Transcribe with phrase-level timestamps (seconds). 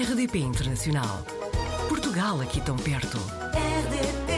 [0.00, 1.24] RDP Internacional.
[1.88, 3.18] Portugal aqui tão perto.
[3.52, 4.32] RDP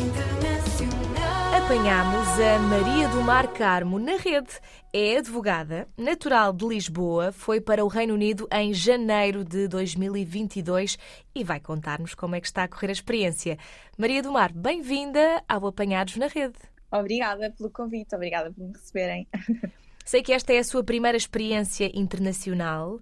[0.00, 1.54] Internacional.
[1.64, 4.60] Apanhámos a Maria do Mar Carmo na rede.
[4.92, 10.96] É advogada, natural de Lisboa, foi para o Reino Unido em janeiro de 2022
[11.34, 13.58] e vai contar-nos como é que está a correr a experiência.
[13.98, 16.58] Maria do Mar, bem-vinda ao Apanhados na Rede.
[16.92, 19.26] Obrigada pelo convite, obrigada por me receberem.
[20.06, 23.00] Sei que esta é a sua primeira experiência internacional.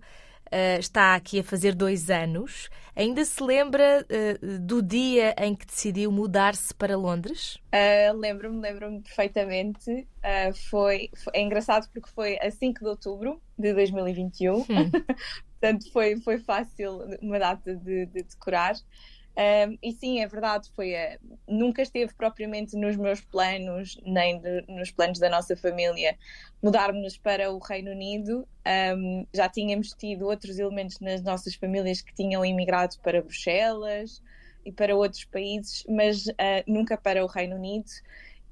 [0.55, 2.71] Uh, está aqui a fazer dois anos.
[2.95, 7.57] Ainda se lembra uh, do dia em que decidiu mudar-se para Londres?
[7.75, 10.07] Uh, lembro-me, lembro-me perfeitamente.
[10.71, 14.59] foi, foi, é engraçado porque foi a 5 de outubro de 2021.
[14.59, 14.65] Hum.
[15.59, 18.77] Portanto, foi, foi fácil uma data de, de decorar.
[19.37, 24.65] Um, e sim, é verdade, foi a, nunca esteve propriamente nos meus planos, nem de,
[24.69, 26.17] nos planos da nossa família,
[26.63, 28.47] mudarmos para o Reino Unido.
[28.97, 34.23] Um, já tínhamos tido outros elementos nas nossas famílias que tinham imigrado para Bruxelas
[34.65, 37.91] e para outros países, mas uh, nunca para o Reino Unido.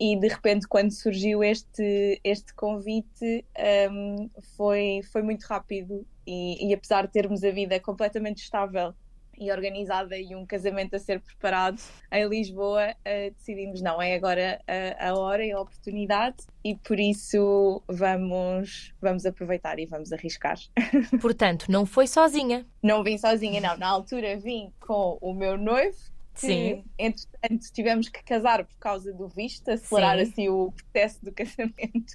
[0.01, 3.45] E de repente, quando surgiu este, este convite,
[3.89, 6.05] um, foi, foi muito rápido.
[6.27, 8.95] E, e apesar de termos a vida completamente estável
[9.43, 14.61] e organizada e um casamento a ser preparado em Lisboa, uh, decidimos não, é agora
[14.67, 20.59] a, a, hora e a oportunidade e por isso vamos, vamos aproveitar e vamos arriscar.
[21.21, 22.67] Portanto, não foi sozinha?
[22.83, 23.77] Não vim sozinha, não.
[23.77, 25.99] Na altura vim com o meu noivo,
[26.35, 26.85] Sim.
[26.99, 30.23] entretanto tivemos que casar por causa do visto, acelerar Sim.
[30.23, 32.15] assim o processo do casamento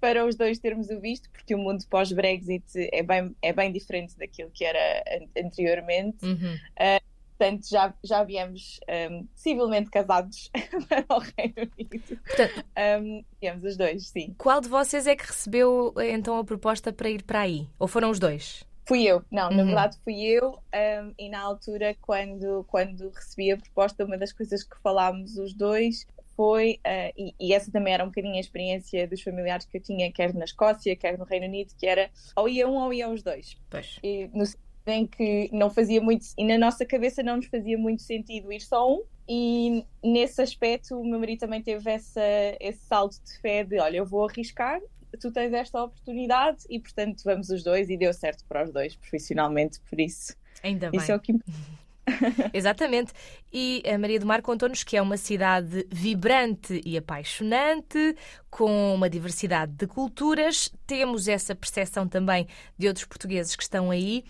[0.00, 4.16] para os dois termos o visto, porque o mundo pós-Brexit é bem, é bem diferente
[4.16, 5.04] daquilo que era
[5.36, 6.24] anteriormente.
[6.24, 6.54] Uhum.
[6.54, 8.80] Uh, portanto, já, já viemos
[9.10, 10.50] um, civilmente casados
[10.88, 12.20] para o Reino Unido.
[12.26, 12.64] Portanto,
[13.02, 14.34] um, viemos os dois, sim.
[14.36, 17.68] Qual de vocês é que recebeu então a proposta para ir para aí?
[17.78, 18.64] Ou foram os dois?
[18.90, 19.56] Fui eu, não, uhum.
[19.56, 24.32] na verdade fui eu, um, e na altura, quando, quando recebi a proposta, uma das
[24.32, 28.40] coisas que falámos os dois foi, uh, e, e, essa também era um bocadinho a
[28.40, 32.10] experiência dos familiares que eu tinha, quer na Escócia, quer no Reino Unido, que era
[32.34, 33.56] ou ia um ou ia os dois.
[33.70, 34.00] Pois.
[34.02, 34.44] E, no
[34.86, 38.60] em que não fazia muito, e na nossa cabeça não nos fazia muito sentido ir
[38.60, 42.20] só um, e nesse aspecto o meu marido também teve essa,
[42.58, 44.80] esse salto de fé de, olha, eu vou arriscar
[45.18, 48.96] tu tens esta oportunidade e, portanto, vamos os dois e deu certo para os dois
[48.96, 50.34] profissionalmente, por isso.
[50.62, 51.00] Ainda bem.
[51.00, 51.32] Isso é o que
[52.52, 53.12] Exatamente.
[53.52, 58.16] E a Maria do Mar contou-nos que é uma cidade vibrante e apaixonante,
[58.50, 60.72] com uma diversidade de culturas.
[60.86, 62.46] Temos essa percepção também
[62.78, 64.24] de outros portugueses que estão aí.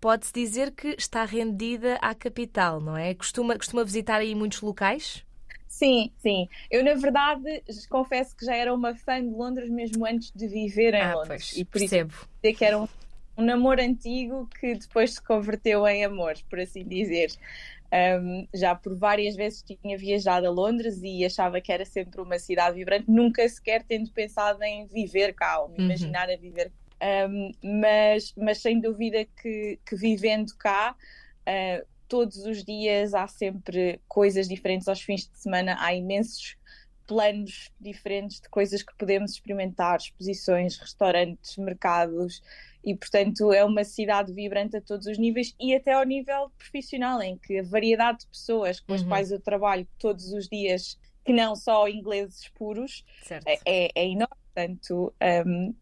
[0.00, 3.14] Pode-se dizer que está rendida à capital, não é?
[3.14, 5.24] Costuma, costuma visitar aí muitos locais?
[5.68, 6.48] Sim, sim.
[6.70, 10.94] Eu, na verdade, confesso que já era uma fã de Londres mesmo antes de viver
[10.94, 11.50] em ah, Londres.
[11.50, 12.12] Pois, e por percebo.
[12.12, 12.88] isso dizer que era um,
[13.36, 17.30] um, namoro antigo que depois se converteu em amor, por assim dizer.
[17.92, 22.38] Um, já por várias vezes tinha viajado a Londres e achava que era sempre uma
[22.38, 25.84] cidade vibrante, nunca sequer tendo pensado em viver cá ou me uhum.
[25.84, 26.72] imaginar a viver.
[27.28, 30.96] Um, mas, mas sem dúvida que, que vivendo cá.
[31.46, 36.56] Uh, todos os dias há sempre coisas diferentes aos fins de semana, há imensos
[37.06, 42.42] planos diferentes de coisas que podemos experimentar, exposições, restaurantes, mercados,
[42.84, 47.22] e portanto é uma cidade vibrante a todos os níveis e até ao nível profissional,
[47.22, 49.08] em que a variedade de pessoas com as uhum.
[49.08, 53.04] quais eu trabalho todos os dias, que não só ingleses puros,
[53.64, 54.45] é, é enorme.
[54.56, 55.12] Portanto,
[55.46, 55.74] um,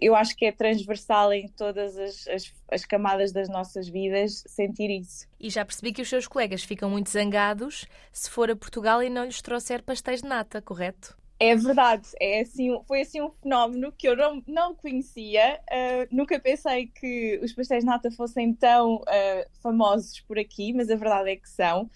[0.00, 4.88] eu acho que é transversal em todas as, as, as, camadas das nossas vidas sentir
[4.88, 5.26] isso.
[5.38, 9.10] E já percebi que os seus colegas ficam muito zangados se for a Portugal e
[9.10, 11.14] não lhes trouxer pastéis de nata, correto?
[11.38, 15.60] É verdade, é assim, foi assim um fenómeno que eu não, não conhecia.
[15.70, 20.88] Uh, nunca pensei que os pastéis de nata fossem tão uh, famosos por aqui, mas
[20.88, 21.90] a verdade é que são.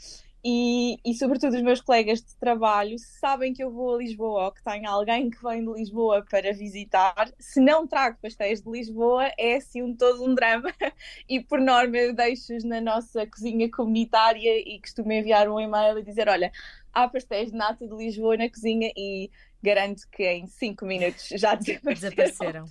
[0.49, 4.53] E, e, sobretudo os meus colegas de trabalho sabem que eu vou a Lisboa ou
[4.53, 7.33] que tenho alguém que vem de Lisboa para visitar.
[7.37, 10.73] Se não trago pastéis de Lisboa, é assim um, todo um drama.
[11.29, 16.03] E por norma eu deixo-os na nossa cozinha comunitária e costumo enviar um e-mail e
[16.05, 16.53] dizer: Olha,
[16.93, 19.29] há pastéis de nata de Lisboa na cozinha e
[19.61, 22.15] garanto que em 5 minutos já desapareceram.
[22.15, 22.67] desapareceram.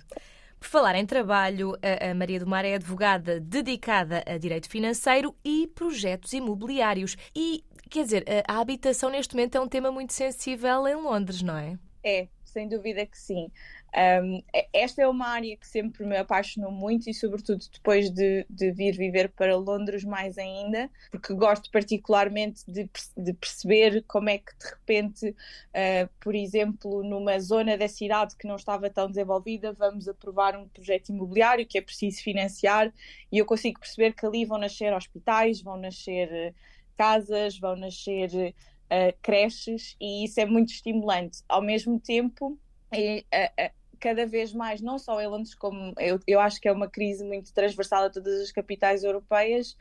[0.58, 5.70] Por falar em trabalho, a Maria do Mar é advogada dedicada a direito financeiro e
[5.74, 7.16] projetos imobiliários.
[7.34, 11.56] E, quer dizer, a habitação neste momento é um tema muito sensível em Londres, não
[11.56, 11.78] é?
[12.02, 13.50] É, sem dúvida que sim.
[13.96, 14.42] Um,
[14.74, 18.94] esta é uma área que sempre me apaixonou muito e, sobretudo, depois de, de vir
[18.94, 24.66] viver para Londres, mais ainda, porque gosto particularmente de, de perceber como é que, de
[24.66, 30.56] repente, uh, por exemplo, numa zona da cidade que não estava tão desenvolvida, vamos aprovar
[30.56, 32.92] um projeto imobiliário que é preciso financiar
[33.32, 36.54] e eu consigo perceber que ali vão nascer hospitais, vão nascer
[36.96, 41.42] casas, vão nascer uh, creches e isso é muito estimulante.
[41.48, 42.58] Ao mesmo tempo,
[42.92, 46.72] é, é, cada vez mais, não só em Londres, como eu, eu acho que é
[46.72, 49.76] uma crise muito transversal a todas as capitais europeias,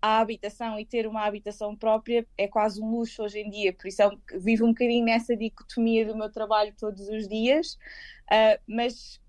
[0.00, 3.88] a habitação e ter uma habitação própria é quase um luxo hoje em dia, por
[3.88, 7.74] isso é um, vivo um bocadinho nessa dicotomia do meu trabalho todos os dias,
[8.30, 9.20] uh, mas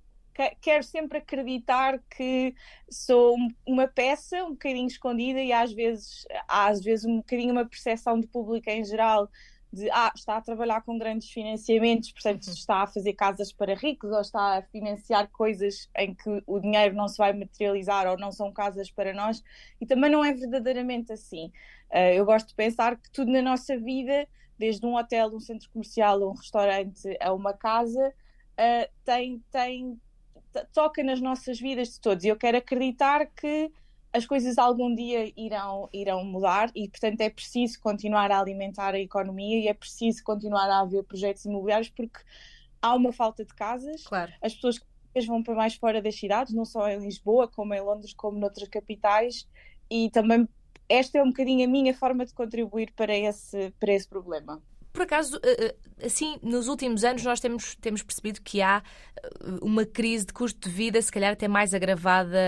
[0.61, 2.53] quero sempre acreditar que
[2.89, 3.35] sou
[3.65, 8.19] uma peça um bocadinho escondida e às vezes há às vezes um bocadinho uma percepção
[8.19, 9.29] de público em geral
[9.71, 12.53] de ah, está a trabalhar com grandes financiamentos, portanto uhum.
[12.53, 16.95] está a fazer casas para ricos ou está a financiar coisas em que o dinheiro
[16.95, 19.43] não se vai materializar ou não são casas para nós
[19.79, 21.51] e também não é verdadeiramente assim.
[21.91, 25.69] Uh, eu gosto de pensar que tudo na nossa vida, desde um hotel, um centro
[25.69, 29.99] comercial, um restaurante a uma casa, uh, tem, tem,
[30.73, 33.71] toca nas nossas vidas de todos e eu quero acreditar que
[34.13, 38.99] as coisas algum dia irão, irão mudar e, portanto, é preciso continuar a alimentar a
[38.99, 42.19] economia e é preciso continuar a haver projetos imobiliários porque
[42.81, 44.03] há uma falta de casas.
[44.05, 44.31] Claro.
[44.41, 44.79] As pessoas
[45.25, 48.67] vão para mais fora das cidades, não só em Lisboa, como em Londres, como noutras
[48.69, 49.47] capitais,
[49.89, 50.47] e também
[50.89, 54.61] esta é um bocadinho a minha forma de contribuir para esse, para esse problema.
[54.97, 58.81] Por acaso, eh, eh, assim, nos últimos anos nós temos, temos percebido que há
[59.15, 59.29] eh,
[59.61, 62.39] uma crise de custo de vida, se calhar até mais agravada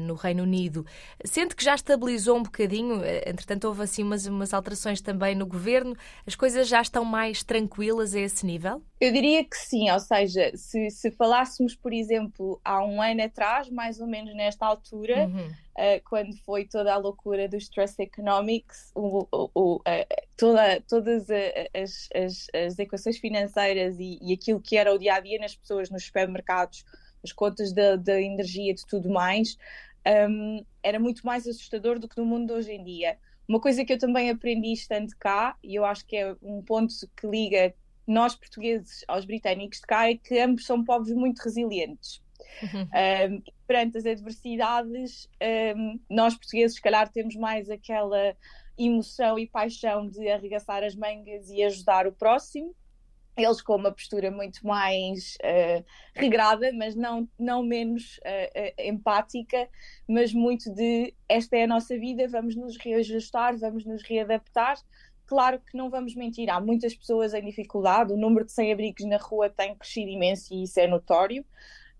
[0.00, 0.86] no Reino Unido.
[1.22, 5.94] Sente que já estabilizou um bocadinho, entretanto houve assim umas, umas alterações também no governo,
[6.26, 8.80] as coisas já estão mais tranquilas a esse nível?
[8.98, 13.68] Eu diria que sim, ou seja, se, se falássemos, por exemplo, há um ano atrás,
[13.68, 15.50] mais ou menos nesta altura, uhum.
[15.76, 19.82] Uh, quando foi toda a loucura do stress economics, o, o, o, uh,
[20.36, 21.28] toda, todas
[21.74, 25.54] as, as, as equações financeiras e, e, aquilo que era o dia a dia nas
[25.54, 26.84] pessoas nos supermercados,
[27.22, 29.56] as contas da, energia, de tudo mais,
[30.28, 33.18] um, era muito mais assustador do que no mundo hoje em dia.
[33.48, 36.94] Uma coisa que eu também aprendi estando cá, e eu acho que é um ponto
[37.16, 37.74] que liga
[38.06, 42.22] nós portugueses aos britânicos de cá é que ambos são povos muito resilientes.
[42.62, 45.28] Um, perante as adversidades,
[45.76, 48.36] um, nós portugueses, se calhar, temos mais aquela
[48.78, 52.74] emoção e paixão de arregaçar as mangas e ajudar o próximo.
[53.36, 55.84] Eles com uma postura muito mais uh,
[56.14, 59.68] regrada, mas não, não menos uh, uh, empática,
[60.08, 64.78] mas muito de esta é a nossa vida, vamos nos reajustar, vamos nos readaptar
[65.26, 69.16] Claro que não vamos mentir, há muitas pessoas em dificuldade, o número de sem-abrigos na
[69.16, 71.44] rua tem crescido imenso e isso é notório.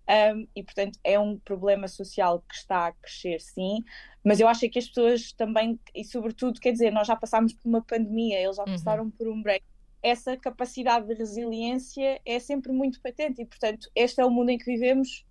[0.09, 3.83] Um, e portanto é um problema social que está a crescer, sim,
[4.27, 7.67] mas eu acho que as pessoas também, e sobretudo, quer dizer, nós já passámos por
[7.67, 8.71] uma pandemia, eles já uhum.
[8.73, 9.11] passaram uhum.
[9.11, 9.63] por um break.
[10.03, 14.57] Essa capacidade de resiliência é sempre muito patente e, portanto, este é o mundo em
[14.57, 15.25] que vivemos,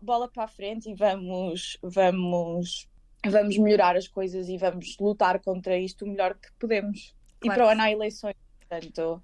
[0.00, 2.88] bola para a frente e vamos, vamos,
[3.26, 7.14] vamos melhorar as coisas e vamos lutar contra isto o melhor que podemos.
[7.38, 7.54] Claro.
[7.54, 9.22] E para o ano há eleições, portanto,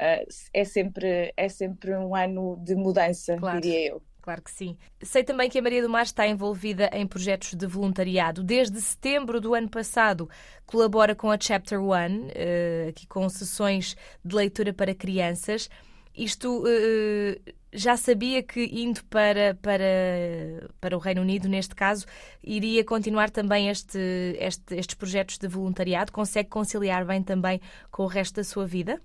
[0.00, 3.60] uh, é, sempre, é sempre um ano de mudança, claro.
[3.60, 4.02] diria eu.
[4.24, 4.78] Claro que sim.
[5.02, 8.42] Sei também que a Maria do Mar está envolvida em projetos de voluntariado.
[8.42, 10.30] Desde setembro do ano passado,
[10.64, 13.94] colabora com a Chapter One, uh, aqui com sessões
[14.24, 15.68] de leitura para crianças.
[16.16, 22.06] Isto uh, já sabia que indo para, para, para o Reino Unido, neste caso,
[22.42, 23.98] iria continuar também este,
[24.38, 26.10] este, estes projetos de voluntariado?
[26.10, 27.60] Consegue conciliar bem também
[27.90, 29.02] com o resto da sua vida?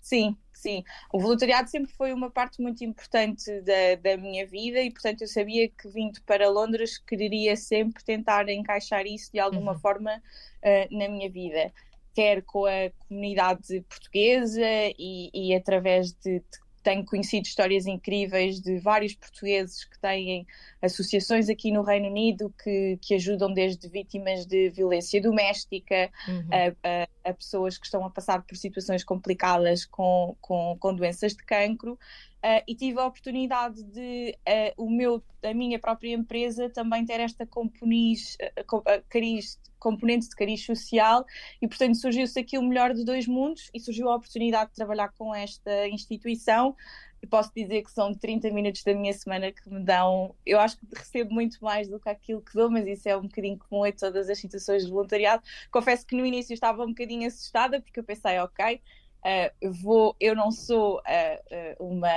[0.00, 0.84] Sim, sim.
[1.12, 5.28] O voluntariado sempre foi uma parte muito importante da, da minha vida e, portanto, eu
[5.28, 9.78] sabia que vindo para Londres quereria sempre tentar encaixar isso de alguma uhum.
[9.78, 11.72] forma uh, na minha vida
[12.16, 14.66] quer com a comunidade portuguesa
[14.98, 20.46] e, e através de, de tenho conhecido histórias incríveis de vários portugueses que têm
[20.80, 26.48] associações aqui no Reino Unido que, que ajudam desde vítimas de violência doméstica uhum.
[26.52, 31.34] a, a, a, pessoas que estão a passar por situações complicadas com, com, com doenças
[31.34, 31.98] de cancro.
[32.46, 37.18] Uh, e tive a oportunidade de uh, o meu, a minha própria empresa também ter
[37.18, 41.26] esta componis, uh, cariz, componente de cariz social
[41.60, 45.12] e portanto surgiu-se aqui o melhor de dois mundos e surgiu a oportunidade de trabalhar
[45.18, 46.76] com esta instituição
[47.20, 50.32] e posso dizer que são 30 minutos da minha semana que me dão.
[50.46, 53.22] Eu acho que recebo muito mais do que aquilo que dou, mas isso é um
[53.22, 55.42] bocadinho comum em todas as situações de voluntariado.
[55.72, 58.80] Confesso que no início estava um bocadinho assustada, porque eu pensei, ok,
[59.24, 62.08] Uh, vou, eu não sou uh, uh, uma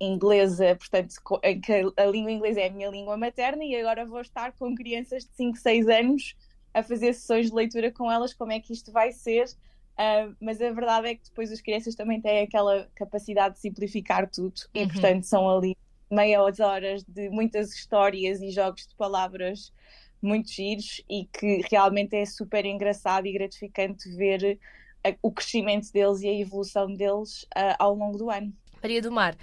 [0.00, 4.20] inglesa, portanto, em que a língua inglesa é a minha língua materna, e agora vou
[4.20, 6.34] estar com crianças de 5, 6 anos
[6.72, 9.44] a fazer sessões de leitura com elas, como é que isto vai ser.
[10.40, 14.58] mas a verdade é que depois as crianças também têm aquela capacidade de simplificar tudo,
[14.74, 14.88] e Uhum.
[14.88, 15.76] portanto são ali
[16.10, 19.72] meia horas de muitas histórias e jogos de palavras
[20.22, 24.58] muito giros e que realmente é super engraçado e gratificante ver
[25.22, 28.52] o crescimento deles e a evolução deles ah, ao longo do ano.
[28.82, 29.36] Maria do Mar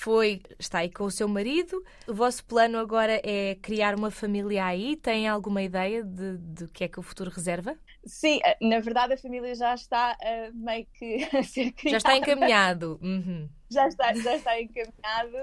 [0.00, 1.84] foi, está aí com o seu marido.
[2.08, 4.96] O vosso plano agora é criar uma família aí?
[4.96, 7.76] Tem alguma ideia de, de que é que o futuro reserva?
[8.06, 11.90] Sim, ah, na verdade a família já está ah, meio que a ser criada.
[11.90, 12.98] Já está encaminhado.
[13.02, 13.46] Uhum.
[13.70, 15.36] já está, já está encaminhado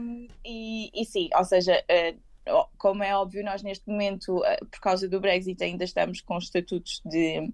[0.00, 2.18] um, e, e sim, ou seja, uh,
[2.76, 7.00] como é óbvio, nós neste momento, uh, por causa do Brexit, ainda estamos com estatutos
[7.04, 7.52] de,